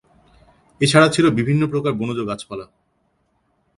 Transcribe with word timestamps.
এছাড়া 0.81 1.07
ছিল 1.09 1.25
বিভিন্ন 1.29 1.61
প্রকার 1.71 1.93
বনজ 1.93 2.19
গাছপালা। 2.27 2.65